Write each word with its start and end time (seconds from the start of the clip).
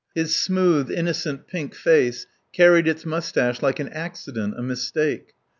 His 0.15 0.35
smooth, 0.35 0.89
innocent 0.89 1.45
pink 1.45 1.75
face 1.75 2.25
carried 2.53 2.87
its 2.87 3.05
moustache 3.05 3.61
like 3.61 3.79
an 3.79 3.89
accident, 3.89 4.55
a 4.57 4.63
mistake. 4.63 5.33